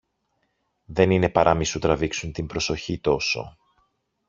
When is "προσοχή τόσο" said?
2.47-3.57